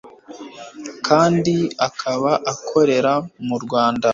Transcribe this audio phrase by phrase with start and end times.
[1.07, 1.55] kandi
[1.87, 3.13] akaba akorera
[3.47, 4.07] mu rwanda